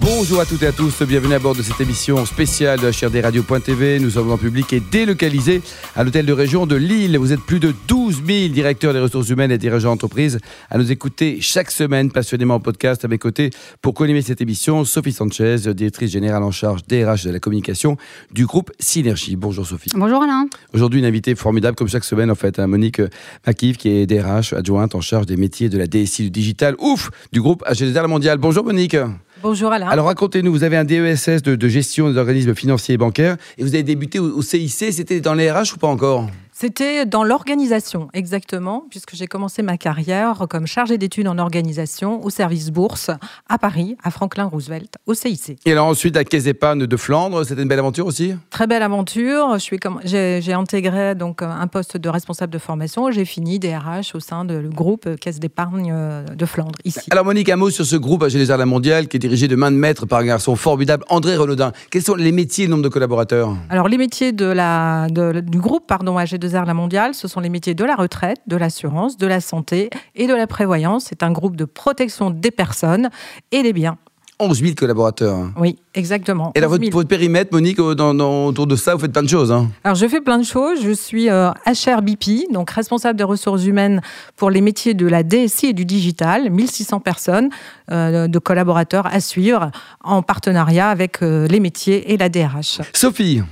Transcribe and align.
Bonjour 0.00 0.40
à 0.40 0.46
toutes 0.46 0.62
et 0.62 0.66
à 0.66 0.72
tous, 0.72 1.02
bienvenue 1.02 1.34
à 1.34 1.38
bord 1.38 1.54
de 1.54 1.62
cette 1.62 1.78
émission 1.78 2.24
spéciale 2.24 2.80
de 2.80 2.88
HRD 2.88 3.22
Radio.tv. 3.22 4.00
Nous 4.00 4.10
sommes 4.10 4.30
en 4.30 4.38
public 4.38 4.72
et 4.72 4.80
délocalisés 4.80 5.60
à 5.94 6.04
l'hôtel 6.04 6.24
de 6.24 6.32
région 6.32 6.66
de 6.66 6.74
Lille. 6.74 7.18
Vous 7.18 7.34
êtes 7.34 7.40
plus 7.40 7.60
de 7.60 7.74
12 7.86 8.22
000 8.26 8.48
directeurs 8.48 8.94
des 8.94 8.98
ressources 8.98 9.28
humaines 9.28 9.50
et 9.50 9.58
dirigeants 9.58 9.90
d'entreprise 9.90 10.38
à 10.70 10.78
nous 10.78 10.90
écouter 10.90 11.38
chaque 11.42 11.70
semaine 11.70 12.10
passionnément 12.10 12.54
en 12.54 12.60
podcast 12.60 13.04
à 13.04 13.08
mes 13.08 13.18
côtés 13.18 13.50
pour 13.82 13.92
co-animer 13.92 14.22
cette 14.22 14.40
émission. 14.40 14.86
Sophie 14.86 15.12
Sanchez, 15.12 15.56
directrice 15.74 16.10
générale 16.10 16.44
en 16.44 16.50
charge 16.50 16.80
DRH 16.88 17.24
de 17.24 17.30
la 17.30 17.38
communication 17.38 17.98
du 18.32 18.46
groupe 18.46 18.70
Synergie. 18.78 19.36
Bonjour 19.36 19.66
Sophie. 19.66 19.90
Bonjour 19.94 20.22
Alain. 20.22 20.46
Aujourd'hui, 20.72 21.00
une 21.00 21.06
invitée 21.06 21.34
formidable 21.34 21.76
comme 21.76 21.88
chaque 21.88 22.04
semaine 22.04 22.30
en 22.30 22.36
fait, 22.36 22.58
hein, 22.58 22.66
Monique 22.66 23.02
Makiv 23.46 23.76
qui 23.76 23.90
est 23.90 24.06
DRH 24.06 24.54
adjointe 24.54 24.94
en 24.94 25.02
charge 25.02 25.26
des 25.26 25.36
métiers 25.36 25.68
de 25.68 25.76
la 25.76 25.86
DSI 25.86 26.24
du 26.24 26.30
digital, 26.30 26.74
ouf, 26.78 27.10
du 27.32 27.42
groupe 27.42 27.62
HDR 27.70 28.02
La 28.02 28.08
Mondiale. 28.08 28.38
Bonjour 28.38 28.64
Monique. 28.64 28.96
Bonjour 29.42 29.72
Alain. 29.72 29.88
Alors 29.88 30.06
racontez-nous, 30.06 30.52
vous 30.52 30.64
avez 30.64 30.76
un 30.76 30.84
DESS 30.84 31.42
de, 31.42 31.54
de 31.54 31.68
gestion 31.68 32.10
des 32.10 32.18
organismes 32.18 32.54
financiers 32.54 32.96
et 32.96 32.98
bancaires 32.98 33.36
et 33.56 33.62
vous 33.62 33.74
avez 33.74 33.82
débuté 33.82 34.18
au, 34.18 34.36
au 34.36 34.42
CIC, 34.42 34.92
c'était 34.92 35.20
dans 35.20 35.32
les 35.32 35.50
RH 35.50 35.74
ou 35.74 35.78
pas 35.78 35.88
encore? 35.88 36.28
C'était 36.60 37.06
dans 37.06 37.24
l'organisation, 37.24 38.08
exactement, 38.12 38.84
puisque 38.90 39.14
j'ai 39.14 39.26
commencé 39.26 39.62
ma 39.62 39.78
carrière 39.78 40.44
comme 40.50 40.66
chargée 40.66 40.98
d'études 40.98 41.26
en 41.26 41.38
organisation 41.38 42.22
au 42.22 42.28
service 42.28 42.68
bourse 42.68 43.10
à 43.48 43.56
Paris, 43.56 43.96
à 44.04 44.10
Franklin 44.10 44.44
Roosevelt, 44.44 44.98
au 45.06 45.14
CIC. 45.14 45.58
Et 45.64 45.72
alors 45.72 45.86
ensuite 45.86 46.18
à 46.18 46.24
Caisse 46.24 46.44
d'épargne 46.44 46.84
de 46.84 46.96
Flandre, 46.98 47.46
c'était 47.46 47.62
une 47.62 47.68
belle 47.68 47.78
aventure 47.78 48.04
aussi? 48.04 48.34
Très 48.50 48.66
belle 48.66 48.82
aventure. 48.82 49.56
J'ai, 50.04 50.52
intégré 50.52 51.14
donc 51.14 51.40
un 51.40 51.66
poste 51.66 51.96
de 51.96 52.10
responsable 52.10 52.52
de 52.52 52.58
formation. 52.58 53.10
J'ai 53.10 53.24
fini 53.24 53.58
DRH 53.58 54.14
au 54.14 54.20
sein 54.20 54.44
du 54.44 54.68
groupe 54.68 55.16
Caisse 55.16 55.40
d'épargne 55.40 55.94
de 56.30 56.44
Flandre 56.44 56.78
ici. 56.84 57.00
Alors 57.10 57.24
Monique, 57.24 57.48
un 57.48 57.56
mot 57.56 57.70
sur 57.70 57.86
ce 57.86 57.96
groupe 57.96 58.22
AG 58.22 58.34
La 58.34 58.66
Mondiale 58.66 59.08
qui 59.08 59.16
est 59.16 59.20
dirigé 59.20 59.48
de 59.48 59.56
main 59.56 59.70
de 59.70 59.76
maître 59.76 60.04
par 60.04 60.18
un 60.18 60.26
garçon 60.26 60.56
formidable, 60.56 61.06
André 61.08 61.38
Renaudin. 61.38 61.72
Quels 61.90 62.02
sont 62.02 62.16
les 62.16 62.32
métiers 62.32 62.64
et 62.64 62.66
le 62.66 62.72
nombre 62.72 62.84
de 62.84 62.90
collaborateurs? 62.90 63.56
Alors 63.70 63.88
les 63.88 63.96
métiers 63.96 64.32
de 64.32 64.44
la, 64.44 65.06
de, 65.08 65.40
du 65.40 65.58
groupe 65.58 65.86
pardon 65.86 66.18
AG2R 66.50 66.66
La 66.66 66.74
Mondiale, 66.74 67.14
ce 67.14 67.28
sont 67.28 67.40
les 67.40 67.48
métiers 67.48 67.74
de 67.74 67.84
la 67.84 67.94
retraite, 67.94 68.40
de 68.46 68.56
l'assurance, 68.56 69.16
de 69.16 69.26
la 69.26 69.40
santé 69.40 69.90
et 70.14 70.26
de 70.26 70.34
la 70.34 70.46
prévoyance. 70.46 71.06
C'est 71.08 71.22
un 71.22 71.32
groupe 71.32 71.56
de 71.56 71.64
protection 71.64 72.30
des 72.30 72.50
personnes 72.50 73.10
et 73.52 73.62
des 73.62 73.72
biens. 73.72 73.98
11 74.38 74.60
000 74.60 74.74
collaborateurs. 74.74 75.50
Oui, 75.58 75.78
exactement. 75.94 76.52
Et 76.54 76.60
là, 76.60 76.66
votre, 76.66 76.88
votre, 76.90 77.08
périmètre, 77.08 77.52
Monique, 77.52 77.78
dans, 77.78 78.14
dans, 78.14 78.46
autour 78.46 78.66
de 78.66 78.76
ça, 78.76 78.94
vous 78.94 79.00
faites 79.00 79.12
plein 79.12 79.22
de 79.22 79.28
choses. 79.28 79.52
Hein 79.52 79.70
Alors, 79.84 79.96
je 79.96 80.06
fais 80.06 80.20
plein 80.20 80.38
de 80.38 80.44
choses. 80.44 80.80
Je 80.82 80.92
suis 80.92 81.28
euh, 81.30 81.50
HRBP, 81.66 82.52
donc 82.52 82.70
responsable 82.70 83.18
des 83.18 83.24
ressources 83.24 83.64
humaines 83.64 84.00
pour 84.36 84.50
les 84.50 84.60
métiers 84.60 84.94
de 84.94 85.06
la 85.06 85.22
DSI 85.22 85.66
et 85.66 85.72
du 85.72 85.84
digital. 85.84 86.50
1600 86.50 87.00
personnes 87.00 87.50
euh, 87.90 88.28
de 88.28 88.38
collaborateurs 88.38 89.06
à 89.06 89.20
suivre 89.20 89.70
en 90.02 90.22
partenariat 90.22 90.90
avec 90.90 91.22
euh, 91.22 91.46
les 91.48 91.60
métiers 91.60 92.12
et 92.12 92.16
la 92.16 92.28
DRH. 92.28 92.80
Sophie 92.92 93.42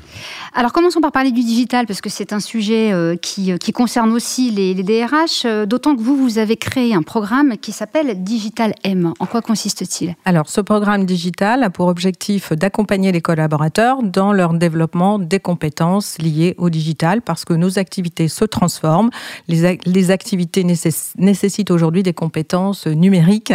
alors 0.54 0.72
commençons 0.72 1.00
par 1.00 1.12
parler 1.12 1.30
du 1.30 1.42
digital 1.42 1.86
parce 1.86 2.00
que 2.00 2.08
c'est 2.08 2.32
un 2.32 2.40
sujet 2.40 2.92
euh, 2.92 3.16
qui, 3.16 3.56
qui, 3.58 3.72
concerne 3.72 4.12
aussi 4.12 4.50
les, 4.50 4.74
les 4.74 4.82
DRH, 4.82 5.44
euh, 5.44 5.66
d'autant 5.66 5.94
que 5.94 6.00
vous, 6.00 6.16
vous 6.16 6.38
avez 6.38 6.56
créé 6.56 6.94
un 6.94 7.02
programme 7.02 7.56
qui 7.58 7.70
s'appelle 7.70 8.22
Digital 8.22 8.74
M. 8.82 9.12
En 9.20 9.26
quoi 9.26 9.42
consiste-t-il? 9.42 10.16
Alors 10.24 10.48
ce 10.48 10.60
programme 10.60 11.04
digital 11.04 11.62
a 11.62 11.70
pour 11.70 11.86
objectif 11.86 12.18
d'accompagner 12.52 13.12
les 13.12 13.20
collaborateurs 13.20 14.02
dans 14.02 14.32
leur 14.32 14.54
développement 14.54 15.18
des 15.18 15.40
compétences 15.40 16.18
liées 16.18 16.54
au 16.58 16.70
digital 16.70 17.22
parce 17.22 17.44
que 17.44 17.54
nos 17.54 17.78
activités 17.78 18.28
se 18.28 18.44
transforment. 18.44 19.10
Les, 19.48 19.78
les 19.84 20.10
activités 20.10 20.64
nécess 20.64 21.12
nécessitent 21.18 21.70
aujourd'hui 21.70 22.02
des 22.02 22.12
compétences 22.12 22.86
numériques 22.86 23.52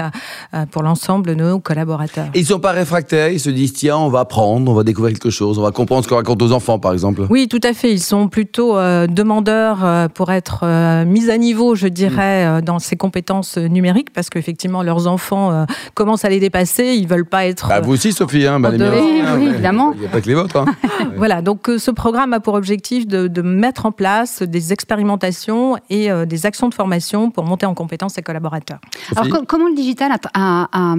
euh, 0.53 0.66
pour 0.71 0.83
l'ensemble 0.83 1.28
de 1.28 1.33
nos 1.33 1.59
collaborateurs. 1.59 2.28
Et 2.33 2.39
ils 2.39 2.44
ne 2.44 2.47
sont 2.47 2.59
pas 2.59 2.72
réfractaires, 2.72 3.29
ils 3.29 3.39
se 3.39 3.50
disent 3.50 3.73
tiens, 3.73 3.97
on 3.97 4.09
va 4.09 4.22
apprendre, 4.22 4.72
on 4.72 4.75
va 4.75 4.83
découvrir 4.83 5.13
quelque 5.13 5.29
chose, 5.29 5.59
on 5.59 5.63
va 5.63 5.72
comprendre 5.72 6.03
ce 6.03 6.09
qu'on 6.09 6.16
raconte 6.16 6.41
aux 6.41 6.51
enfants 6.51 6.79
par 6.79 6.94
exemple 6.94 7.28
Oui, 7.29 7.47
tout 7.47 7.62
à 7.63 7.73
fait. 7.73 7.91
Ils 7.91 8.01
sont 8.01 8.28
plutôt 8.28 8.78
euh, 8.78 9.07
demandeurs 9.07 9.83
euh, 9.83 10.07
pour 10.07 10.31
être 10.31 10.62
euh, 10.63 11.06
mis 11.06 11.29
à 11.29 11.38
niveau, 11.38 11.75
je 11.75 11.88
dirais, 11.88 12.62
mmh. 12.62 12.62
dans 12.62 12.79
ces 12.79 12.95
compétences 12.95 13.57
numériques, 13.57 14.12
parce 14.13 14.29
qu'effectivement, 14.29 14.83
leurs 14.83 15.07
enfants 15.07 15.66
commencent 15.94 16.25
à 16.25 16.29
les 16.29 16.39
dépasser. 16.39 16.95
Ils 16.95 17.07
veulent 17.07 17.25
pas 17.25 17.45
être. 17.45 17.67
Bah, 17.67 17.81
vous 17.81 17.94
aussi, 17.94 18.13
Sophie, 18.13 18.45
hein, 18.45 18.59
bah, 18.72 18.85
ah, 19.25 19.35
oui, 19.38 19.47
évidemment. 19.47 19.94
Il 19.94 20.01
n'y 20.01 20.06
a 20.06 20.09
pas 20.09 20.22
que 20.22 20.28
les 20.28 20.35
vôtres. 20.35 20.57
Hein. 20.57 20.66
voilà, 21.18 21.41
donc 21.41 21.69
ce 21.78 21.91
programme 21.91 22.34
a 22.34 22.40
pour 22.40 22.53
objectif 22.53 23.07
de, 23.07 23.28
de, 23.28 23.41
mettre 23.41 23.85
en 23.85 23.91
place 23.91 24.41
des 24.41 24.74
expérimentations 24.74 25.78
et 25.90 26.09
des 26.25 26.46
actions 26.46 26.69
de 26.69 26.74
formation 26.74 27.29
pour 27.31 27.44
monter 27.44 27.66
en 27.66 27.74
compétence 27.74 28.13
ces 28.13 28.22
collaborateurs. 28.22 28.79
Sophie 29.09 29.31
Alors, 29.31 29.46
comment 29.47 29.68
le 29.68 29.75
digital 29.75 30.12
a, 30.12 30.18
a, 30.34 30.69
a, 30.72 30.96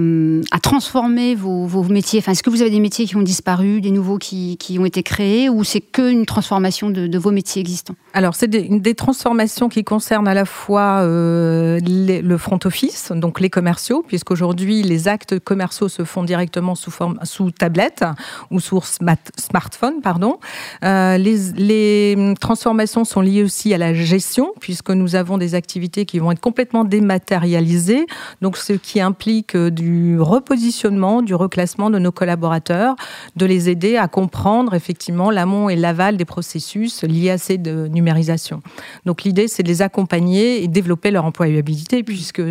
a 0.51 0.59
transformé 0.59 1.35
vos, 1.35 1.65
vos 1.65 1.83
métiers? 1.83 2.19
Enfin, 2.19 2.31
Est-ce 2.31 2.43
que 2.43 2.49
vous 2.49 2.61
avez 2.61 2.71
des 2.71 2.79
métiers 2.79 3.05
qui 3.05 3.15
ont 3.15 3.21
disparu, 3.21 3.81
des 3.81 3.91
nouveaux 3.91 4.17
qui, 4.17 4.57
qui 4.57 4.79
ont 4.79 4.85
été 4.85 5.03
créés, 5.03 5.49
ou 5.49 5.63
c'est 5.63 5.81
qu'une 5.81 6.25
transformation 6.25 6.89
de, 6.89 7.07
de, 7.07 7.17
vos 7.17 7.31
métiers 7.31 7.61
existants? 7.61 7.95
Alors, 8.13 8.35
c'est 8.35 8.47
des, 8.47 8.67
des, 8.79 8.95
transformations 8.95 9.69
qui 9.69 9.83
concernent 9.83 10.27
à 10.27 10.33
la 10.33 10.45
fois 10.45 11.01
euh, 11.01 11.79
les, 11.79 12.21
le 12.21 12.37
front 12.37 12.59
office, 12.65 13.11
donc 13.13 13.39
les 13.39 13.49
commerciaux, 13.49 14.03
puisqu'aujourd'hui, 14.07 14.83
les 14.83 15.07
actes 15.07 15.39
commerciaux 15.39 15.89
se 15.89 16.03
font 16.03 16.23
directement 16.23 16.75
sous, 16.75 16.91
forme, 16.91 17.19
sous 17.23 17.51
tablette 17.57 18.03
ou 18.51 18.59
smart, 18.59 19.17
smartphone. 19.37 20.01
Pardon. 20.01 20.39
Euh, 20.83 21.17
les, 21.17 22.33
transformations 22.39 23.03
sont 23.03 23.21
liées 23.21 23.43
aussi 23.43 23.73
à 23.73 23.77
la 23.77 23.93
gestion, 23.93 24.53
puisque 24.59 24.91
nous 24.91 25.15
avons 25.15 25.37
des 25.37 25.55
activités 25.55 26.05
qui 26.05 26.19
vont 26.19 26.31
être 26.31 26.39
complètement 26.39 26.83
dématérialisées, 26.83 28.05
donc 28.41 28.57
ce 28.57 28.73
qui 28.73 29.01
implique 29.01 29.57
du 29.57 30.19
repositionnement, 30.19 31.21
du 31.21 31.33
reclassement 31.33 31.89
de 31.89 31.99
nos 31.99 32.11
collaborateurs, 32.11 32.95
de 33.35 33.45
les 33.45 33.69
aider 33.69 33.97
à 33.97 34.07
comprendre 34.07 34.73
effectivement 34.73 35.31
l'amont 35.31 35.69
et 35.69 35.75
l'aval 35.75 36.17
des 36.17 36.25
processus 36.25 37.03
liés 37.03 37.31
à 37.31 37.37
ces 37.37 37.55
de 37.57 37.87
numérisation. 37.87 38.61
Donc 39.05 39.23
l'idée, 39.23 39.47
c'est 39.47 39.63
de 39.63 39.67
les 39.67 39.81
accompagner 39.81 40.63
et 40.63 40.67
développer 40.67 41.11
leur 41.11 41.25
employabilité, 41.25 42.03
puisque 42.03 42.41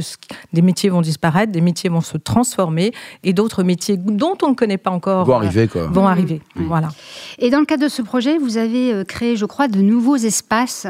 des 0.53 0.63
métiers 0.63 0.91
vont 0.91 1.01
disparaître, 1.01 1.53
des 1.53 1.61
métiers 1.61 1.91
vont 1.91 2.01
se 2.01 2.17
transformer, 2.17 2.93
et 3.23 3.33
d'autres 3.33 3.63
métiers 3.63 3.97
dont 3.97 4.37
on 4.43 4.51
ne 4.51 4.55
connaît 4.55 4.79
pas 4.79 4.91
encore 4.95 5.25
vont 5.25 5.37
arriver. 5.37 5.69
Quoi. 5.69 5.87
Vont 5.89 6.07
arriver. 6.07 6.41
Mmh. 6.57 6.65
Voilà. 6.65 6.89
Et 7.39 7.51
dans 7.51 7.61
le 7.61 7.67
cadre 7.67 7.85
de 7.85 7.89
ce 7.89 8.03
projet, 8.03 8.39
vous 8.39 8.57
avez 8.57 9.05
créé, 9.05 9.37
je 9.37 9.45
crois, 9.45 9.69
de 9.69 9.81
nouveaux 9.81 10.17
espaces 10.17 10.87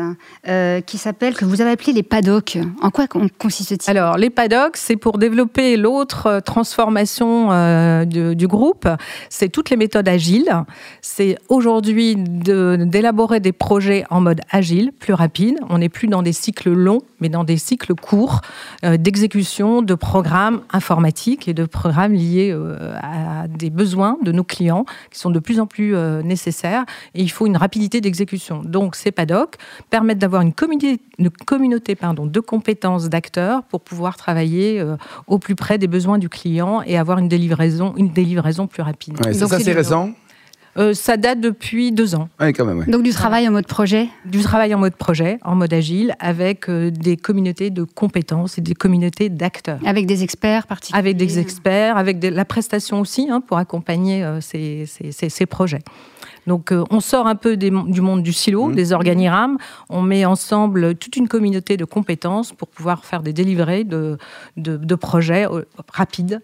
euh, 0.48 0.80
qui 0.80 0.98
s'appellent, 0.98 1.34
que 1.34 1.44
vous 1.44 1.60
avez 1.60 1.70
appelés 1.70 1.92
les 1.92 2.02
paddocks. 2.02 2.58
En 2.82 2.90
quoi 2.90 3.06
consiste-t-il? 3.06 3.96
Alors, 3.96 4.16
les 4.16 4.30
paddocks, 4.30 4.76
c'est 4.76 4.96
pour 4.96 5.18
développer 5.18 5.76
l'autre 5.76 6.40
transformation 6.44 7.50
euh, 7.52 8.04
de, 8.04 8.34
du 8.34 8.46
groupe. 8.46 8.88
C'est 9.30 9.48
toutes 9.48 9.70
les 9.70 9.76
méthodes 9.76 10.08
agiles. 10.08 10.52
C'est 11.00 11.38
aujourd'hui 11.48 12.16
d'élaborer 12.16 13.40
de, 13.40 13.44
des 13.44 13.52
projets 13.52 14.04
en 14.10 14.20
mode 14.20 14.40
agile, 14.50 14.92
plus 14.92 15.14
rapide. 15.14 15.58
On 15.68 15.78
n'est 15.78 15.88
plus 15.88 16.08
dans 16.08 16.22
des 16.22 16.32
cycles 16.32 16.72
longs, 16.72 17.02
mais 17.20 17.28
dans 17.28 17.44
des 17.44 17.56
cycles 17.56 17.94
courts 17.94 18.40
euh, 18.84 18.96
d'exécution 18.96 19.82
de 19.82 19.94
programmes 19.94 20.60
informatiques 20.72 21.48
et 21.48 21.54
de 21.54 21.64
programmes 21.64 22.12
liés 22.12 22.50
euh, 22.52 22.94
à 23.02 23.48
des 23.48 23.70
besoins 23.70 23.93
de 24.22 24.32
nos 24.32 24.44
clients 24.44 24.84
qui 25.10 25.18
sont 25.18 25.30
de 25.30 25.38
plus 25.38 25.60
en 25.60 25.66
plus 25.66 25.94
euh, 25.94 26.22
nécessaires. 26.22 26.84
Et 27.14 27.22
il 27.22 27.30
faut 27.30 27.46
une 27.46 27.56
rapidité 27.56 28.00
d'exécution. 28.00 28.62
Donc, 28.62 28.96
ces 28.96 29.12
PADOC 29.12 29.56
permettent 29.90 30.18
d'avoir 30.18 30.42
une 30.42 30.52
communauté, 30.52 31.00
une 31.18 31.30
communauté 31.30 31.94
pardon, 31.94 32.26
de 32.26 32.40
compétences 32.40 33.08
d'acteurs 33.08 33.62
pour 33.64 33.80
pouvoir 33.80 34.16
travailler 34.16 34.80
euh, 34.80 34.96
au 35.26 35.38
plus 35.38 35.54
près 35.54 35.78
des 35.78 35.86
besoins 35.86 36.18
du 36.18 36.28
client 36.28 36.82
et 36.86 36.96
avoir 36.98 37.18
une 37.18 37.28
livraison, 37.28 37.94
une 37.96 38.10
délivraison 38.10 38.66
plus 38.66 38.82
rapide. 38.82 39.14
Ouais, 39.24 39.32
Donc, 39.32 39.48
ça, 39.50 39.58
c'est 39.58 39.72
récent 39.72 40.10
euh, 40.76 40.94
ça 40.94 41.16
date 41.16 41.40
depuis 41.40 41.92
deux 41.92 42.14
ans. 42.14 42.28
Oui, 42.40 42.52
quand 42.52 42.64
même. 42.64 42.78
Ouais. 42.78 42.86
Donc 42.86 43.02
du 43.02 43.10
travail 43.10 43.48
en 43.48 43.52
mode 43.52 43.66
projet 43.66 44.08
Du 44.24 44.40
travail 44.40 44.74
en 44.74 44.78
mode 44.78 44.96
projet, 44.96 45.38
en 45.42 45.54
mode 45.54 45.72
agile, 45.72 46.14
avec 46.18 46.68
euh, 46.68 46.90
des 46.90 47.16
communautés 47.16 47.70
de 47.70 47.84
compétences 47.84 48.58
et 48.58 48.60
des 48.60 48.74
communautés 48.74 49.28
d'acteurs. 49.28 49.78
Avec 49.84 50.06
des 50.06 50.22
experts 50.22 50.66
particuliers 50.66 50.98
Avec 50.98 51.16
des 51.16 51.38
experts, 51.38 51.96
avec 51.96 52.18
de, 52.18 52.28
la 52.28 52.44
prestation 52.44 53.00
aussi, 53.00 53.28
hein, 53.30 53.40
pour 53.40 53.58
accompagner 53.58 54.24
euh, 54.24 54.40
ces, 54.40 54.86
ces, 54.86 55.28
ces, 55.28 55.46
projets. 55.46 55.82
Donc 56.46 56.72
euh, 56.72 56.84
on 56.90 57.00
sort 57.00 57.26
un 57.26 57.36
peu 57.36 57.56
des, 57.56 57.70
du 57.70 58.00
monde 58.00 58.22
du 58.22 58.32
silo, 58.32 58.68
mmh. 58.68 58.74
des 58.74 58.92
organigrammes, 58.92 59.58
on 59.88 60.02
met 60.02 60.24
ensemble 60.24 60.94
toute 60.96 61.16
une 61.16 61.28
communauté 61.28 61.76
de 61.76 61.84
compétences 61.84 62.52
pour 62.52 62.68
pouvoir 62.68 63.04
faire 63.04 63.22
des 63.22 63.32
délivrés 63.32 63.84
de, 63.84 64.18
de, 64.56 64.76
de 64.76 64.94
projets 64.94 65.46
rapides 65.92 66.40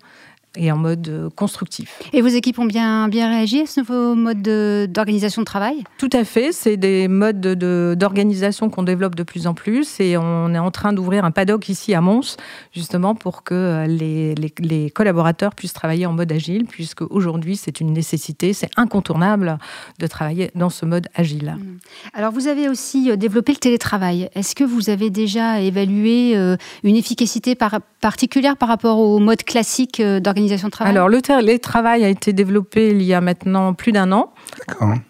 et 0.57 0.73
en 0.73 0.77
mode 0.77 1.09
euh, 1.09 1.31
constructif. 1.31 2.03
Et 2.13 2.23
vos 2.23 2.29
équipes 2.29 2.59
ont 2.59 2.65
bien, 2.65 3.09
bien 3.09 3.31
réagi 3.31 3.61
à 3.61 3.67
ce 3.67 3.81
nouveau 3.81 4.15
mode 4.17 4.43
d'organisation 4.91 5.43
de, 5.43 5.47
travail? 5.47 5.85
Tout 5.99 6.11
à 6.13 6.25
fait, 6.25 6.53
c'est 6.53 6.77
des 6.77 7.07
modes 7.07 7.41
d'organisation 7.41 8.69
qu'on 8.69 8.83
développe 8.83 9.15
de 9.15 9.23
plus 9.23 9.47
en 9.47 9.55
plus 9.55 10.01
et 10.01 10.17
on 10.17 10.53
est 10.53 10.59
en 10.59 10.71
train 10.71 10.93
d'ouvrir 10.93 11.25
un 11.25 11.31
paddock 11.31 11.69
ici 11.69 11.95
à 11.95 12.01
Mons, 12.01 12.37
justement 12.73 13.15
pour 13.15 13.45
que 13.45 13.55
euh, 13.55 13.87
les, 13.87 14.35
les, 14.35 14.91
collaborateurs 14.91 15.55
puissent 15.55 15.73
travailler 15.73 16.07
en 16.07 16.13
mode 16.13 16.33
agile, 16.33 16.67
puisque 16.67 17.03
aujourd'hui 17.03 17.57
c'est 17.57 17.81
une 17.81 17.93
nécessité, 17.93 18.53
c'est 18.53 18.71
incontournable 18.77 19.59
de 20.01 20.07
travailler 20.07 20.51
dans 20.57 20.71
ce 20.71 20.85
mode 20.85 21.07
agile. 21.15 21.57
Mmh. 21.59 21.79
Alors 22.15 22.33
vous 22.33 22.49
avez 22.49 22.69
aussi 22.69 23.11
euh, 23.11 23.17
développé 23.17 23.53
le 23.53 23.59
télétravail. 23.59 24.29
Est-ce 24.35 24.57
que 24.57 24.65
vous 24.65 24.91
avez 24.91 25.11
déjà 25.11 25.61
évalué 25.61 26.35
une 26.83 26.97
efficacité 26.97 27.57
particulière 28.01 28.57
par 28.57 28.69
rapport 28.69 28.99
au 28.99 29.19
mode 29.19 29.43
classique 29.45 30.01
d'organisation 30.01 30.40
alors, 30.81 31.09
le 31.09 31.21
télétravail 31.21 32.05
a 32.05 32.09
été 32.09 32.33
développé 32.33 32.91
il 32.91 33.03
y 33.03 33.15
a 33.15 33.21
maintenant 33.21 33.75
plus 33.75 33.93
d'un 33.93 34.13
an. 34.13 34.33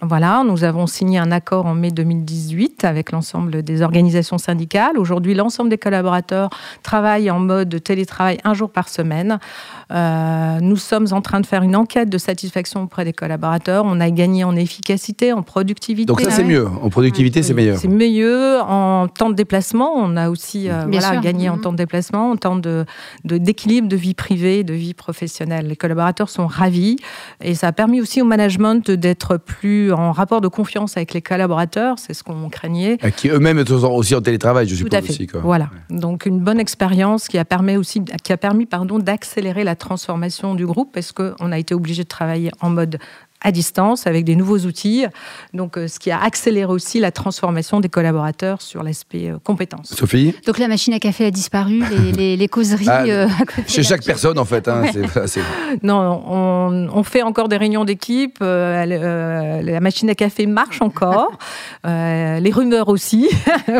Voilà, 0.03 0.43
nous 0.47 0.65
avons 0.65 0.87
signé 0.87 1.19
un 1.19 1.31
accord 1.31 1.67
en 1.67 1.75
mai 1.75 1.91
2018 1.91 2.85
avec 2.85 3.12
l'ensemble 3.12 3.62
des 3.62 3.82
organisations 3.82 4.38
syndicales. 4.38 4.99
Aujourd'hui, 4.99 5.35
l'ensemble 5.35 5.71
des 5.71 5.79
collaborateurs 5.79 6.50
travaillent 6.82 7.31
en 7.31 7.38
mode 7.38 7.82
télétravail 7.82 8.38
un 8.44 8.55
jour 8.55 8.71
par 8.71 8.88
semaine. 8.88 9.38
Euh, 9.93 10.59
nous 10.61 10.77
sommes 10.77 11.06
en 11.12 11.21
train 11.21 11.41
de 11.41 11.47
faire 11.47 11.62
une 11.62 11.77
enquête 11.77 12.09
de 12.09 12.19
satisfaction 12.19 12.82
auprès 12.82 13.05
des 13.05 13.12
collaborateurs. 13.12 13.85
On 13.87 14.00
a 14.00 14.11
gagné 14.11 14.44
en 14.44 14.56
efficacité, 14.56 15.32
en 15.32 15.43
productivité. 15.43 16.06
Donc 16.06 16.21
ça, 16.21 16.31
c'est 16.31 16.44
mieux. 16.44 16.67
En 16.67 16.91
productivité, 16.91 17.43
c'est 17.43 17.55
meilleur. 17.55 17.79
C'est 17.79 17.88
mieux. 17.88 18.59
En 18.61 19.09
temps 19.09 19.31
de 19.31 19.35
déplacement, 19.35 19.93
on 19.94 20.17
a 20.17 20.31
aussi 20.31 20.69
euh, 20.69 20.85
voilà, 20.91 21.17
gagné 21.17 21.49
en 21.49 21.56
mm-hmm. 21.56 21.61
temps 21.61 21.73
de 21.73 21.77
déplacement, 21.77 22.31
en 22.31 22.37
temps 22.37 22.56
d'équilibre 22.56 22.87
de, 23.25 23.38
d'équilibre 23.38 23.88
de 23.88 23.97
vie 23.97 24.15
privée, 24.15 24.65
de 24.65 24.75
vie 24.75 24.94
professionnelle. 24.94 25.19
Les 25.20 25.76
collaborateurs 25.76 26.28
sont 26.28 26.46
ravis 26.46 26.96
et 27.43 27.55
ça 27.55 27.69
a 27.69 27.72
permis 27.72 28.00
aussi 28.00 28.22
au 28.22 28.25
management 28.25 28.90
d'être 28.90 29.37
plus 29.37 29.93
en 29.93 30.12
rapport 30.12 30.40
de 30.40 30.49
confiance 30.49 30.96
avec 30.96 31.12
les 31.14 31.22
collaborateurs. 31.22 31.99
C'est 31.99 32.14
ce 32.14 32.22
qu'on 32.22 32.49
craignait. 32.49 32.99
qui 33.17 33.28
eux-mêmes 33.28 33.64
sont 33.67 33.93
aussi 33.93 34.14
en 34.14 34.20
télétravail, 34.20 34.69
je 34.69 34.75
suppose. 34.75 34.90
Tout 34.90 34.96
à 34.96 35.02
fait. 35.02 35.12
Aussi, 35.12 35.28
Voilà. 35.43 35.70
Donc 35.90 36.26
une 36.26 36.40
bonne 36.40 36.61
expérience 36.61 37.28
qui 37.28 37.38
a 37.38 37.44
permis 37.44 37.76
aussi, 37.76 38.02
qui 38.22 38.32
a 38.32 38.37
permis 38.37 38.67
pardon 38.67 38.99
d'accélérer 38.99 39.64
la 39.64 39.76
transformation 39.76 40.55
du 40.55 40.67
groupe 40.67 40.93
parce 40.93 41.12
qu'on 41.12 41.52
a 41.52 41.58
été 41.58 41.75
obligé 41.75 42.02
de 42.05 42.08
travailler 42.08 42.50
en 42.61 42.70
mode 42.70 42.99
à 43.42 43.52
distance 43.52 44.06
avec 44.06 44.25
des 44.25 44.37
nouveaux 44.37 44.58
outils. 44.60 45.06
Donc, 45.54 45.76
euh, 45.76 45.88
ce 45.88 45.98
qui 45.98 46.10
a 46.10 46.20
accéléré 46.20 46.70
aussi 46.70 47.00
la 47.00 47.10
transformation 47.10 47.81
des 47.81 47.88
collaborateurs 47.88 48.60
sur 48.60 48.82
l'aspect 48.82 49.31
euh, 49.31 49.38
compétences. 49.42 49.94
Sophie 49.94 50.34
Donc, 50.46 50.58
la 50.58 50.69
machine 50.69 50.92
à 50.92 50.98
café 50.98 51.26
a 51.26 51.31
disparu, 51.31 51.82
les, 52.16 52.37
les, 52.37 52.48
causeries. 52.48 52.88
Ah, 52.88 53.04
euh, 53.04 53.28
chez 53.66 53.82
chaque 53.82 54.04
personne, 54.04 54.38
en 54.38 54.44
fait. 54.44 54.69
Hein, 54.69 54.82
non, 55.82 56.88
on, 56.92 57.02
fait 57.02 57.22
encore 57.22 57.48
des 57.48 57.56
réunions 57.56 57.84
d'équipe. 57.84 58.38
la 58.40 59.81
machine 59.81 60.10
à 60.10 60.14
café 60.14 60.46
marche 60.46 60.82
encore. 60.82 61.38
les 61.84 62.50
rumeurs 62.50 62.88
aussi. 62.88 63.28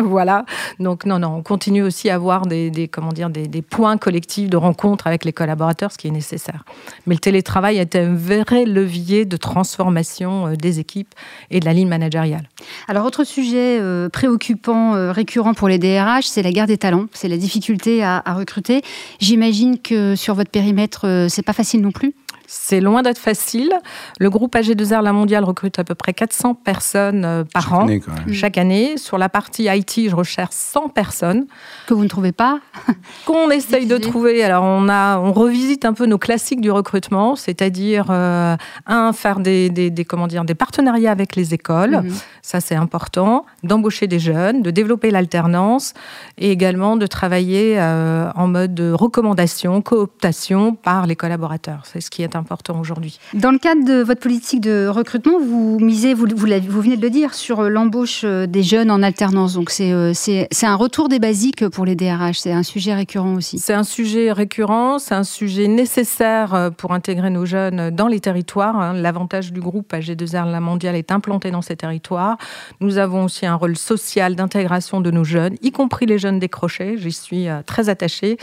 voilà. 0.03 0.45
Donc, 0.79 1.05
non, 1.05 1.19
non, 1.19 1.35
on 1.37 1.43
continue 1.43 1.83
aussi 1.83 2.09
à 2.09 2.15
avoir 2.15 2.47
des, 2.47 2.71
des 2.71 2.87
comment 2.87 3.11
dire, 3.11 3.29
des, 3.29 3.47
des, 3.47 3.61
points 3.61 3.97
collectifs 3.97 4.49
de 4.49 4.57
rencontre 4.57 5.07
avec 5.07 5.23
les 5.23 5.33
collaborateurs, 5.33 5.91
ce 5.91 5.97
qui 5.97 6.07
est 6.07 6.11
nécessaire. 6.11 6.65
Mais 7.05 7.15
le 7.15 7.19
télétravail 7.19 7.79
a 7.79 7.83
été 7.83 7.99
un 7.99 8.15
vrai 8.15 8.65
levier 8.65 9.25
de 9.25 9.37
transformation 9.37 9.50
transformation 9.51 10.47
euh, 10.47 10.55
des 10.55 10.79
équipes 10.79 11.13
et 11.49 11.59
de 11.59 11.65
la 11.65 11.73
ligne 11.73 11.89
managériale. 11.89 12.47
Alors, 12.87 13.05
autre 13.05 13.23
sujet 13.23 13.79
euh, 13.81 14.07
préoccupant, 14.09 14.95
euh, 14.95 15.11
récurrent 15.11 15.53
pour 15.53 15.67
les 15.67 15.77
DRH, 15.77 16.25
c'est 16.25 16.41
la 16.41 16.51
guerre 16.51 16.67
des 16.67 16.77
talents, 16.77 17.07
c'est 17.13 17.27
la 17.27 17.37
difficulté 17.37 18.03
à, 18.03 18.21
à 18.23 18.33
recruter. 18.33 18.81
J'imagine 19.19 19.79
que 19.79 20.15
sur 20.15 20.35
votre 20.35 20.51
périmètre, 20.51 21.27
c'est 21.29 21.41
pas 21.41 21.53
facile 21.53 21.81
non 21.81 21.91
plus 21.91 22.13
c'est 22.53 22.81
loin 22.81 23.01
d'être 23.01 23.17
facile. 23.17 23.71
Le 24.19 24.29
groupe 24.29 24.53
AG2R 24.55 25.01
La 25.01 25.13
Mondiale 25.13 25.45
recrute 25.45 25.79
à 25.79 25.85
peu 25.85 25.95
près 25.95 26.11
400 26.11 26.53
personnes 26.55 27.23
euh, 27.23 27.45
par 27.45 27.73
an, 27.73 27.87
chaque 28.33 28.57
année. 28.57 28.97
Sur 28.97 29.17
la 29.17 29.29
partie 29.29 29.69
IT, 29.69 30.09
je 30.09 30.15
recherche 30.15 30.53
100 30.53 30.89
personnes. 30.89 31.45
Que 31.87 31.93
vous 31.93 32.03
ne 32.03 32.09
trouvez 32.09 32.33
pas 32.33 32.59
Qu'on 33.25 33.49
essaye 33.51 33.85
de 33.85 33.97
trouver. 33.97 34.43
Alors, 34.43 34.65
on, 34.65 34.89
a, 34.89 35.17
on 35.17 35.31
revisite 35.31 35.85
un 35.85 35.93
peu 35.93 36.05
nos 36.05 36.17
classiques 36.17 36.59
du 36.59 36.71
recrutement, 36.71 37.37
c'est-à-dire, 37.37 38.07
euh, 38.09 38.57
un, 38.85 39.13
faire 39.13 39.39
des, 39.39 39.69
des, 39.69 40.03
comment 40.03 40.27
dire, 40.27 40.43
des 40.43 40.55
partenariats 40.55 41.11
avec 41.11 41.37
les 41.37 41.53
écoles. 41.53 42.01
Mhm. 42.03 42.13
Ça, 42.41 42.59
c'est 42.59 42.75
important. 42.75 43.45
D'embaucher 43.63 44.07
des 44.07 44.19
jeunes, 44.19 44.61
de 44.61 44.71
développer 44.71 45.09
l'alternance 45.09 45.93
et 46.37 46.51
également 46.51 46.97
de 46.97 47.07
travailler 47.07 47.79
euh, 47.79 48.29
en 48.35 48.47
mode 48.47 48.77
recommandation, 48.93 49.81
cooptation 49.81 50.75
par 50.75 51.07
les 51.07 51.15
collaborateurs. 51.15 51.83
C'est 51.85 52.01
ce 52.01 52.09
qui 52.09 52.23
est 52.23 52.35
important 52.35 52.40
important 52.41 52.79
aujourd'hui. 52.79 53.19
Dans 53.33 53.51
le 53.51 53.59
cadre 53.59 53.85
de 53.85 54.01
votre 54.01 54.19
politique 54.19 54.61
de 54.61 54.87
recrutement, 54.87 55.39
vous 55.39 55.77
misez, 55.79 56.13
vous, 56.13 56.25
vous, 56.35 56.47
vous 56.67 56.81
venez 56.81 56.97
de 56.97 57.01
le 57.01 57.09
dire, 57.09 57.33
sur 57.33 57.61
euh, 57.61 57.69
l'embauche 57.69 58.21
euh, 58.23 58.47
des 58.47 58.63
jeunes 58.63 58.91
en 58.91 59.03
alternance. 59.03 59.53
Donc 59.53 59.71
euh, 59.79 60.11
c'est 60.13 60.47
un 60.63 60.75
retour 60.75 61.07
des 61.07 61.19
basiques 61.19 61.67
pour 61.69 61.85
les 61.85 61.95
DRH. 61.95 62.39
C'est 62.39 62.51
un 62.51 62.63
sujet 62.63 62.93
récurrent 62.93 63.35
aussi. 63.35 63.59
C'est 63.59 63.73
un 63.73 63.83
sujet 63.83 64.31
récurrent, 64.31 64.99
c'est 64.99 65.15
un 65.15 65.23
sujet 65.23 65.67
nécessaire 65.67 66.71
pour 66.77 66.93
intégrer 66.93 67.29
nos 67.29 67.45
jeunes 67.45 67.91
dans 67.91 68.07
les 68.07 68.19
territoires. 68.19 68.77
Hein. 68.79 68.93
L'avantage 68.93 69.53
du 69.53 69.61
groupe 69.61 69.93
AG2R 69.93 70.49
La 70.51 70.59
Mondiale 70.59 70.95
est 70.95 71.11
implanté 71.11 71.51
dans 71.51 71.61
ces 71.61 71.75
territoires. 71.75 72.37
Nous 72.79 72.97
avons 72.97 73.25
aussi 73.25 73.45
un 73.45 73.55
rôle 73.55 73.77
social 73.77 74.35
d'intégration 74.35 74.99
de 75.01 75.11
nos 75.11 75.23
jeunes, 75.23 75.55
y 75.61 75.71
compris 75.71 76.05
les 76.05 76.17
jeunes 76.17 76.39
décrochés. 76.39 76.95
J'y 76.97 77.11
suis 77.11 77.47
très 77.65 77.89
attachée. 77.89 78.37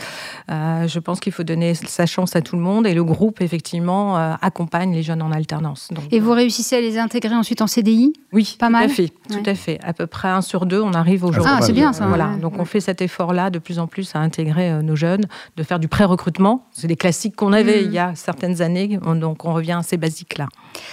je 0.49 0.99
pense 0.99 1.19
qu'il 1.19 1.33
faut 1.33 1.43
donner 1.43 1.73
sa 1.75 2.05
chance 2.05 2.35
à 2.35 2.41
tout 2.41 2.55
le 2.55 2.61
monde 2.61 2.87
et 2.87 2.93
le 2.93 3.03
groupe, 3.03 3.41
effectivement, 3.41 3.88
euh, 3.89 4.33
accompagne 4.41 4.93
les 4.93 5.03
jeunes 5.03 5.21
en 5.21 5.31
alternance. 5.31 5.89
et 6.11 6.19
vous 6.19 6.31
réussissez 6.31 6.77
à 6.77 6.81
les 6.81 6.97
intégrer 6.97 7.35
ensuite 7.35 7.61
en 7.61 7.67
CDI 7.67 8.13
Oui, 8.33 8.55
pas 8.59 8.69
mal. 8.69 8.87
Tout 8.87 8.91
à 8.91 8.95
fait, 8.95 9.09
tout 9.29 9.49
à 9.49 9.55
fait. 9.55 9.79
À 9.83 9.93
peu 9.93 10.07
près 10.07 10.27
un 10.27 10.41
sur 10.41 10.65
deux, 10.65 10.81
on 10.81 10.93
arrive 10.93 11.23
aujourd'hui. 11.23 11.51
Ah, 11.53 11.61
c'est 11.61 11.73
bien 11.73 11.93
ça. 11.93 12.07
Voilà. 12.07 12.31
Donc 12.41 12.53
on 12.57 12.65
fait 12.65 12.79
cet 12.79 13.01
effort-là 13.01 13.49
de 13.49 13.59
plus 13.59 13.79
en 13.79 13.87
plus 13.87 14.15
à 14.15 14.19
intégrer 14.19 14.71
euh, 14.71 14.81
nos 14.81 14.95
jeunes, 14.95 15.25
de 15.57 15.63
faire 15.63 15.79
du 15.79 15.87
pré-recrutement. 15.87 16.65
C'est 16.71 16.87
des 16.87 16.95
classiques 16.95 17.35
qu'on 17.35 17.53
avait 17.53 17.81
mm. 17.81 17.85
il 17.85 17.91
y 17.91 17.99
a 17.99 18.15
certaines 18.15 18.61
années, 18.61 18.99
donc 19.15 19.45
on 19.45 19.53
revient 19.53 19.77
à 19.79 19.83
ces 19.83 19.97
basiques-là. 19.97 20.47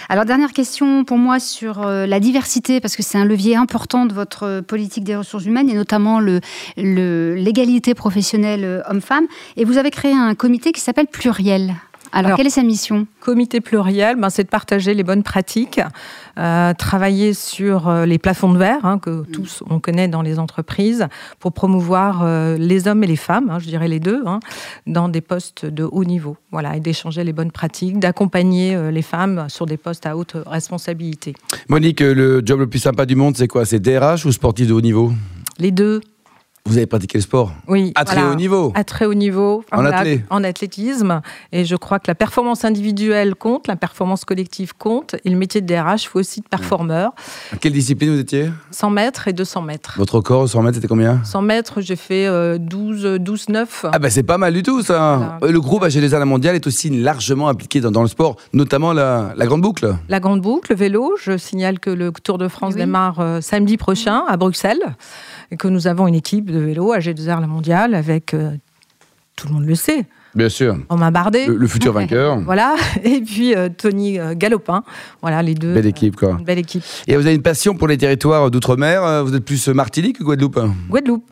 Alors 0.09 0.25
dernière 0.25 0.53
question 0.53 1.03
pour 1.03 1.17
moi 1.17 1.39
sur 1.39 1.81
euh, 1.81 2.05
la 2.05 2.19
diversité, 2.19 2.79
parce 2.79 2.95
que 2.95 3.03
c'est 3.03 3.17
un 3.17 3.25
levier 3.25 3.55
important 3.55 4.05
de 4.05 4.13
votre 4.13 4.61
politique 4.61 5.03
des 5.03 5.15
ressources 5.15 5.45
humaines 5.45 5.69
et 5.69 5.75
notamment 5.75 6.19
l'égalité 6.19 7.91
le, 7.91 7.95
professionnelle 7.95 8.83
homme-femme. 8.89 9.25
Et 9.55 9.65
vous 9.65 9.77
avez 9.77 9.91
créé 9.91 10.13
un 10.13 10.35
comité 10.35 10.71
qui 10.71 10.81
s'appelle 10.81 11.07
Pluriel. 11.07 11.75
Alors, 12.11 12.37
quelle 12.37 12.47
est 12.47 12.51
sa 12.51 12.63
mission? 12.63 13.07
Comité 13.19 13.61
pluriel, 13.61 14.15
ben, 14.15 14.29
c'est 14.29 14.43
de 14.43 14.49
partager 14.49 14.93
les 14.93 15.03
bonnes 15.03 15.23
pratiques, 15.23 15.81
euh, 16.37 16.73
travailler 16.73 17.33
sur 17.33 17.87
euh, 17.87 18.05
les 18.05 18.17
plafonds 18.17 18.53
de 18.53 18.57
verre 18.57 18.85
hein, 18.85 18.99
que 18.99 19.09
mm. 19.09 19.25
tous 19.27 19.63
on 19.69 19.79
connaît 19.79 20.07
dans 20.07 20.21
les 20.21 20.39
entreprises 20.39 21.07
pour 21.39 21.53
promouvoir 21.53 22.21
euh, 22.23 22.57
les 22.57 22.87
hommes 22.87 23.03
et 23.03 23.07
les 23.07 23.15
femmes, 23.15 23.49
hein, 23.49 23.59
je 23.59 23.65
dirais 23.65 23.87
les 23.87 23.99
deux, 23.99 24.23
hein, 24.25 24.39
dans 24.85 25.09
des 25.09 25.21
postes 25.21 25.65
de 25.65 25.83
haut 25.83 26.05
niveau. 26.05 26.37
Voilà, 26.51 26.75
et 26.75 26.79
d'échanger 26.79 27.23
les 27.23 27.33
bonnes 27.33 27.51
pratiques, 27.51 27.99
d'accompagner 27.99 28.91
les 28.91 29.01
femmes 29.01 29.45
sur 29.49 29.65
des 29.65 29.77
postes 29.77 30.05
à 30.05 30.15
haute 30.15 30.35
responsabilité. 30.45 31.33
Monique, 31.67 31.99
le 31.99 32.41
job 32.45 32.59
le 32.59 32.67
plus 32.67 32.79
sympa 32.79 33.05
du 33.05 33.15
monde, 33.15 33.35
c'est 33.37 33.47
quoi? 33.47 33.65
C'est 33.65 33.79
DRH 33.79 34.25
ou 34.25 34.31
sportif 34.31 34.67
de 34.67 34.73
haut 34.73 34.81
niveau? 34.81 35.11
Les 35.59 35.71
deux. 35.71 36.01
Vous 36.67 36.77
avez 36.77 36.85
pratiqué 36.85 37.17
le 37.17 37.21
sport 37.21 37.53
Oui. 37.67 37.93
À 37.95 38.03
très 38.03 38.21
haut 38.21 38.35
niveau 38.35 38.73
À 38.75 38.83
très 38.83 39.05
haut 39.05 39.13
niveau. 39.13 39.63
En, 39.71 39.85
en 40.29 40.43
athlétisme. 40.43 41.21
Et 41.51 41.63
je 41.63 41.75
crois 41.75 41.99
que 41.99 42.07
la 42.07 42.15
performance 42.15 42.65
individuelle 42.65 43.35
compte, 43.35 43.67
la 43.67 43.77
performance 43.77 44.25
collective 44.25 44.73
compte. 44.77 45.15
Et 45.23 45.29
le 45.29 45.37
métier 45.37 45.61
de 45.61 45.65
DRH, 45.65 46.03
il 46.03 46.07
faut 46.07 46.19
aussi 46.19 46.41
de 46.41 46.47
performeur. 46.47 47.13
À 47.53 47.57
quelle 47.57 47.71
discipline 47.71 48.13
vous 48.13 48.19
étiez 48.19 48.49
100 48.71 48.89
mètres 48.89 49.27
et 49.27 49.33
200 49.33 49.61
mètres. 49.61 49.93
Votre 49.97 50.15
record, 50.15 50.49
100 50.49 50.61
mètres, 50.61 50.75
c'était 50.75 50.87
combien 50.87 51.23
100 51.23 51.41
mètres, 51.41 51.81
j'ai 51.81 51.95
fait 51.95 52.27
12, 52.59 53.17
12, 53.19 53.49
9. 53.49 53.85
Ah 53.93 53.99
ben 53.99 54.09
c'est 54.09 54.23
pas 54.23 54.37
mal 54.37 54.53
du 54.53 54.63
tout 54.63 54.81
ça. 54.81 55.37
Le 55.41 55.59
groupe 55.61 55.83
AG2R 55.83 56.19
La 56.19 56.25
Mondiale 56.25 56.55
est 56.55 56.67
aussi 56.67 56.89
largement 56.89 57.47
impliqué 57.47 57.79
dans, 57.79 58.01
le 58.01 58.07
sport, 58.07 58.35
notamment 58.53 58.93
la, 58.93 59.33
Grande 59.39 59.61
Boucle. 59.61 59.95
La 60.09 60.19
Grande 60.19 60.41
Boucle, 60.41 60.71
le 60.71 60.77
vélo. 60.77 61.15
Je 61.21 61.37
signale 61.37 61.79
que 61.79 61.89
le 61.89 62.11
Tour 62.11 62.37
de 62.37 62.47
France 62.47 62.75
démarre 62.75 63.19
euh, 63.19 63.41
samedi 63.41 63.77
prochain 63.77 64.23
à 64.27 64.37
Bruxelles 64.37 64.95
et 65.51 65.57
que 65.57 65.67
nous 65.67 65.87
avons 65.87 66.07
une 66.07 66.15
équipe 66.15 66.51
de 66.51 66.56
vélo 66.59 66.91
à 66.91 66.99
G2R 66.99 67.41
La 67.41 67.47
Mondiale 67.47 67.93
avec, 67.93 68.33
euh, 68.33 68.51
tout 69.35 69.47
le 69.47 69.53
monde 69.53 69.65
le 69.65 69.75
sait, 69.75 70.05
Bien 70.35 70.49
sûr. 70.49 70.77
On 70.89 70.97
m'a 70.97 71.09
bardé. 71.09 71.47
Le, 71.47 71.67
futur 71.67 71.93
vainqueur. 71.93 72.39
voilà. 72.45 72.75
Et 73.03 73.21
puis 73.21 73.55
euh, 73.55 73.69
Tony 73.75 74.19
euh, 74.19 74.35
Galopin. 74.35 74.83
Voilà, 75.21 75.41
les 75.41 75.55
deux. 75.55 75.73
Belle 75.73 75.87
équipe, 75.87 76.15
quoi. 76.15 76.37
belle 76.45 76.59
équipe. 76.59 76.83
Et 77.07 77.15
vous 77.15 77.25
avez 77.25 77.33
une 77.33 77.41
passion 77.41 77.73
pour 77.73 77.87
les 77.87 77.97
territoires 77.97 78.51
d'outre-mer. 78.51 79.23
Vous 79.25 79.33
êtes 79.33 79.43
plus 79.43 79.67
Martinique 79.69 80.19
ou 80.19 80.25
Guadeloupe? 80.25 80.59
Guadeloupe. 80.89 81.23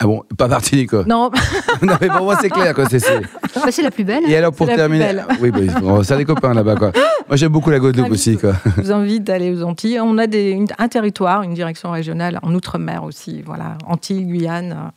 Ah 0.00 0.06
bon, 0.06 0.22
pas 0.36 0.48
Martinique 0.48 0.90
quoi. 0.90 1.04
Non. 1.06 1.30
non 1.82 1.94
mais 2.00 2.08
pour 2.08 2.22
moi 2.24 2.36
c'est 2.40 2.50
clair 2.50 2.74
quoi. 2.74 2.86
C'est 2.88 2.98
bah, 2.98 3.70
la 3.82 3.90
plus 3.90 4.04
belle. 4.04 4.28
Et 4.28 4.36
alors 4.36 4.52
pour 4.52 4.66
terminer, 4.66 5.22
oui, 5.40 5.50
bah, 5.50 6.02
ça 6.02 6.16
les 6.16 6.24
copains 6.24 6.52
là-bas 6.52 6.74
quoi. 6.76 6.92
Moi 7.28 7.36
j'aime 7.36 7.52
beaucoup 7.52 7.70
la 7.70 7.78
Guadeloupe 7.78 8.10
aussi 8.10 8.36
quoi. 8.36 8.54
Je 8.76 8.82
vous 8.82 8.92
invite 8.92 9.22
d'aller 9.22 9.54
aux 9.54 9.62
Antilles. 9.62 10.00
On 10.00 10.18
a 10.18 10.26
des, 10.26 10.64
un 10.78 10.88
territoire, 10.88 11.42
une 11.42 11.54
direction 11.54 11.92
régionale 11.92 12.40
en 12.42 12.52
outre-mer 12.54 13.04
aussi. 13.04 13.42
Voilà, 13.46 13.78
Antilles, 13.86 14.24
Guyane. 14.24 14.92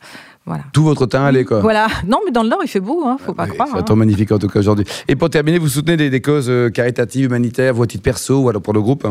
Voilà. 0.48 0.64
Tout 0.72 0.82
votre 0.82 1.06
temps, 1.06 1.24
allez 1.24 1.44
quoi. 1.44 1.60
Voilà. 1.60 1.86
Non, 2.06 2.18
mais 2.24 2.30
dans 2.32 2.42
le 2.42 2.48
Nord, 2.48 2.60
il 2.64 2.68
fait 2.68 2.80
beau, 2.80 3.04
hein, 3.06 3.16
faut 3.24 3.34
pas 3.34 3.44
Oui, 3.44 3.50
croire. 3.50 3.68
Ça 3.68 3.76
hein. 3.78 3.82
tombe 3.82 3.98
magnifique 3.98 4.32
en 4.32 4.38
tout 4.38 4.48
cas 4.48 4.58
aujourd'hui. 4.60 4.84
Et 5.06 5.14
pour 5.14 5.28
terminer, 5.30 5.58
vous 5.58 5.68
soutenez 5.68 5.96
des, 5.96 6.10
des 6.10 6.20
causes 6.22 6.48
euh, 6.48 6.70
caritatives, 6.70 7.26
humanitaires, 7.26 7.74
vous 7.74 7.82
à 7.82 7.86
titre 7.86 8.02
perso 8.02 8.40
ou 8.40 8.48
alors 8.48 8.62
pour 8.62 8.72
le 8.72 8.80
groupe? 8.80 9.06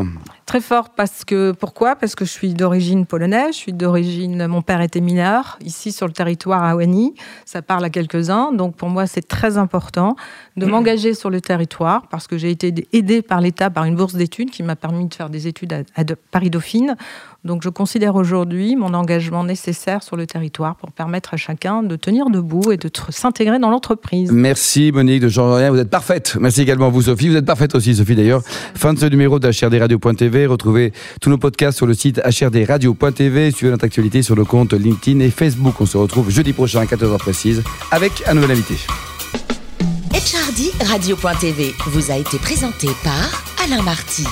Très 0.46 0.60
fort 0.60 0.90
parce 0.90 1.24
que 1.24 1.52
pourquoi? 1.52 1.94
Parce 1.96 2.14
que 2.14 2.24
je 2.24 2.30
suis 2.30 2.54
d'origine 2.54 3.06
polonaise, 3.06 3.52
je 3.52 3.58
suis 3.58 3.72
d'origine 3.72 4.46
mon 4.48 4.62
père 4.62 4.80
était 4.80 5.00
mineur 5.00 5.58
ici 5.64 5.92
sur 5.92 6.06
le 6.06 6.12
territoire 6.12 6.62
à 6.64 6.74
Wani, 6.74 7.14
ça 7.44 7.60
parle 7.62 7.84
à 7.84 7.90
quelques-uns 7.90 8.52
donc 8.52 8.74
pour 8.74 8.88
moi 8.88 9.06
c'est 9.06 9.26
très 9.28 9.58
important 9.58 10.16
de 10.56 10.64
m'engager 10.66 11.12
sur 11.14 11.28
le 11.30 11.40
territoire 11.40 12.06
parce 12.08 12.26
que 12.26 12.38
j'ai 12.38 12.50
été 12.50 12.74
aidée 12.92 13.20
par 13.22 13.40
l'État 13.42 13.68
par 13.70 13.84
une 13.84 13.94
bourse 13.94 14.14
d'études 14.14 14.50
qui 14.50 14.62
m'a 14.62 14.74
permis 14.76 15.06
de 15.06 15.14
faire 15.14 15.28
des 15.30 15.46
études 15.46 15.72
à, 15.72 15.78
à 15.94 16.04
de- 16.04 16.16
Paris 16.30 16.50
Dauphine. 16.50 16.96
Donc 17.44 17.62
je 17.62 17.68
considère 17.68 18.16
aujourd'hui 18.16 18.74
mon 18.74 18.94
engagement 18.94 19.44
nécessaire 19.44 20.02
sur 20.02 20.16
le 20.16 20.26
territoire 20.26 20.74
pour 20.76 20.90
permettre 20.90 21.27
à 21.34 21.36
chacun 21.36 21.82
de 21.82 21.96
tenir 21.96 22.30
debout 22.30 22.72
et 22.72 22.76
de 22.76 22.90
s'intégrer 23.10 23.58
dans 23.58 23.70
l'entreprise. 23.70 24.30
Merci 24.32 24.90
Monique 24.92 25.22
de 25.22 25.28
Jean 25.28 25.54
Rien, 25.54 25.70
vous 25.70 25.78
êtes 25.78 25.90
parfaite. 25.90 26.36
Merci 26.40 26.62
également 26.62 26.90
vous 26.90 27.02
Sophie, 27.02 27.28
vous 27.28 27.36
êtes 27.36 27.46
parfaite 27.46 27.74
aussi 27.74 27.94
Sophie 27.94 28.14
d'ailleurs. 28.14 28.42
Fin 28.74 28.94
de 28.94 28.98
ce 28.98 29.06
numéro 29.06 29.38
d'HRDRadio.tv. 29.38 30.46
Retrouvez 30.46 30.92
tous 31.20 31.30
nos 31.30 31.38
podcasts 31.38 31.76
sur 31.76 31.86
le 31.86 31.94
site 31.94 32.20
HRDRadio.tv. 32.24 33.50
Suivez 33.50 33.70
notre 33.70 33.84
actualité 33.84 34.22
sur 34.22 34.36
le 34.36 34.44
compte 34.44 34.72
LinkedIn 34.72 35.20
et 35.20 35.30
Facebook. 35.30 35.80
On 35.80 35.86
se 35.86 35.96
retrouve 35.96 36.30
jeudi 36.30 36.52
prochain 36.52 36.80
à 36.80 36.84
14h 36.84 37.18
précise 37.18 37.62
avec 37.90 38.22
un 38.26 38.34
nouvel 38.34 38.52
invité. 38.52 38.74
HRD 40.12 40.86
Radio.tv 40.86 41.74
vous 41.86 42.10
a 42.10 42.16
été 42.16 42.38
présenté 42.38 42.88
par 43.04 43.44
Alain 43.64 43.82
Marty. 43.82 44.24